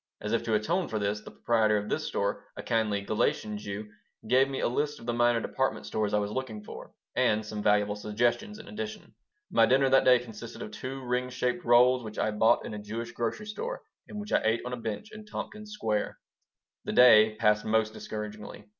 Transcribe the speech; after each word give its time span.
As 0.19 0.33
if 0.33 0.41
to 0.45 0.55
atone 0.55 0.87
for 0.87 0.97
this, 0.97 1.21
the 1.21 1.29
proprietor 1.29 1.77
of 1.77 1.87
this 1.87 2.07
store, 2.07 2.43
a 2.57 2.63
kindly 2.63 3.01
Galician 3.01 3.55
Jew, 3.59 3.87
gave 4.27 4.49
me 4.49 4.59
a 4.59 4.67
list 4.67 4.99
of 4.99 5.05
the 5.05 5.13
minor 5.13 5.39
department 5.39 5.85
stores 5.85 6.11
I 6.11 6.17
was 6.17 6.31
looking 6.31 6.63
for, 6.63 6.91
and 7.15 7.45
some 7.45 7.61
valuable 7.61 7.95
suggestions 7.95 8.57
in 8.57 8.67
addition 8.67 9.13
My 9.51 9.67
dinner 9.67 9.91
that 9.91 10.03
day 10.05 10.17
consisted 10.17 10.63
of 10.63 10.71
two 10.71 11.05
ring 11.05 11.29
shaped 11.29 11.63
rolls 11.63 12.03
which 12.03 12.17
I 12.17 12.31
bought 12.31 12.65
in 12.65 12.73
a 12.73 12.79
Jewish 12.79 13.11
grocery 13.11 13.45
store 13.45 13.83
and 14.07 14.19
which 14.19 14.31
I 14.33 14.41
ate 14.43 14.61
on 14.65 14.73
a 14.73 14.77
bench 14.77 15.09
in 15.11 15.23
Tompkins 15.23 15.71
Square 15.71 16.17
The 16.83 16.93
day 16.93 17.35
passed 17.35 17.63
most 17.63 17.93
discouragingly. 17.93 18.65